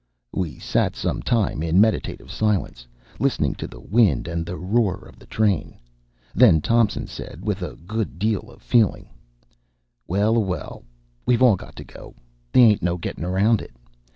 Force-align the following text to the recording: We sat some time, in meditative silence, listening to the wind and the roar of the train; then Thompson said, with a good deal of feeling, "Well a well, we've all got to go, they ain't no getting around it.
We 0.33 0.57
sat 0.57 0.95
some 0.95 1.21
time, 1.21 1.61
in 1.61 1.79
meditative 1.79 2.31
silence, 2.31 2.87
listening 3.19 3.53
to 3.61 3.67
the 3.67 3.79
wind 3.79 4.27
and 4.27 4.47
the 4.47 4.57
roar 4.57 5.07
of 5.07 5.19
the 5.19 5.27
train; 5.27 5.77
then 6.33 6.59
Thompson 6.59 7.05
said, 7.05 7.45
with 7.45 7.61
a 7.61 7.75
good 7.75 8.17
deal 8.17 8.49
of 8.49 8.63
feeling, 8.63 9.09
"Well 10.07 10.37
a 10.37 10.39
well, 10.39 10.81
we've 11.27 11.43
all 11.43 11.55
got 11.55 11.75
to 11.75 11.83
go, 11.83 12.15
they 12.51 12.61
ain't 12.63 12.81
no 12.81 12.97
getting 12.97 13.23
around 13.25 13.61
it. 13.61 13.73